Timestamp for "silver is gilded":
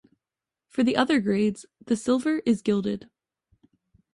1.95-3.07